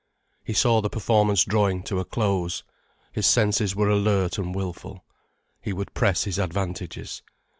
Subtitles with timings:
[0.43, 2.63] He saw the performance drawing to a close.
[3.11, 5.05] His senses were alert and wilful.
[5.61, 7.21] He would press his advantages.